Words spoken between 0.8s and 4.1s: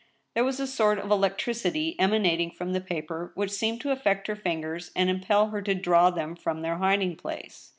of electricity emanating from the paper which seemed to